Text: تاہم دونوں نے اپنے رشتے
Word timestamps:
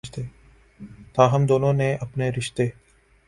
تاہم 1.15 1.45
دونوں 1.45 1.73
نے 1.73 1.89
اپنے 2.01 2.29
رشتے 2.29 2.65